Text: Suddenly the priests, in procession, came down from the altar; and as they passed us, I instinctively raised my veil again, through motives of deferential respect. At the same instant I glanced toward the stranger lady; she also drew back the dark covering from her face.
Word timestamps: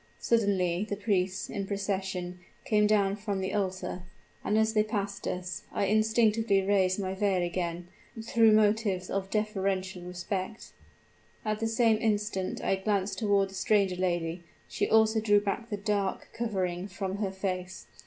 Suddenly 0.17 0.87
the 0.89 0.95
priests, 0.95 1.47
in 1.47 1.67
procession, 1.67 2.39
came 2.65 2.87
down 2.87 3.15
from 3.15 3.39
the 3.39 3.53
altar; 3.53 4.01
and 4.43 4.57
as 4.57 4.73
they 4.73 4.81
passed 4.81 5.27
us, 5.27 5.61
I 5.71 5.85
instinctively 5.85 6.63
raised 6.63 6.97
my 6.99 7.13
veil 7.13 7.43
again, 7.43 7.87
through 8.19 8.51
motives 8.53 9.11
of 9.11 9.29
deferential 9.29 10.01
respect. 10.01 10.71
At 11.45 11.59
the 11.59 11.67
same 11.67 11.99
instant 11.99 12.63
I 12.63 12.77
glanced 12.77 13.19
toward 13.19 13.51
the 13.51 13.53
stranger 13.53 13.95
lady; 13.95 14.43
she 14.67 14.89
also 14.89 15.19
drew 15.21 15.39
back 15.39 15.69
the 15.69 15.77
dark 15.77 16.29
covering 16.33 16.87
from 16.87 17.17
her 17.17 17.29
face. 17.31 17.85